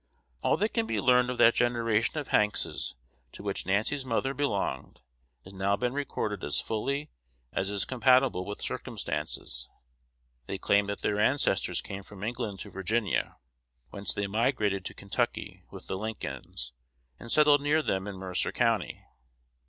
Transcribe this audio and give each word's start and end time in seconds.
All 0.41 0.57
that 0.57 0.73
can 0.73 0.87
be 0.87 0.99
learned 0.99 1.29
of 1.29 1.37
that 1.37 1.53
generation 1.53 2.17
of 2.17 2.29
Hankses 2.29 2.95
to 3.33 3.43
which 3.43 3.67
Nancy's 3.67 4.03
mother 4.03 4.33
belonged 4.33 4.99
has 5.43 5.53
now 5.53 5.75
been 5.75 5.93
recorded 5.93 6.43
as 6.43 6.59
fully 6.59 7.11
as 7.53 7.69
is 7.69 7.85
compatible 7.85 8.43
with 8.43 8.63
circumstances. 8.63 9.69
They 10.47 10.57
claim 10.57 10.87
that 10.87 11.01
their 11.01 11.19
ancestors 11.19 11.81
came 11.81 12.01
from 12.01 12.23
England 12.23 12.61
to 12.61 12.71
Virginia, 12.71 13.37
whence 13.91 14.11
they 14.11 14.25
migrated 14.25 14.85
to 14.85 14.95
Kentucky 14.95 15.65
with 15.69 15.85
the 15.85 15.99
Lincolns, 15.99 16.73
and 17.19 17.31
settled 17.31 17.61
near 17.61 17.83
them 17.83 18.07
in 18.07 18.17
Mercer 18.17 18.51
County. 18.51 19.03